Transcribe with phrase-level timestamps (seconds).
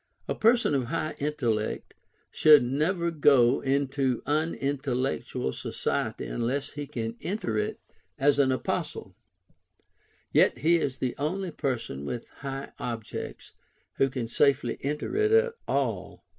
[0.27, 1.93] A person of high intellect
[2.31, 7.79] should never go into unintellectual society unless he can enter it
[8.17, 9.15] as an apostle;
[10.31, 13.51] yet he is the only person with high objects
[13.97, 16.25] who can safely enter it at all.